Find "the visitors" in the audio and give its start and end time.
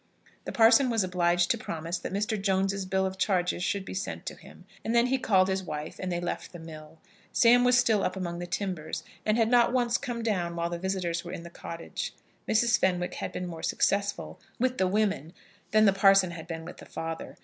10.71-11.23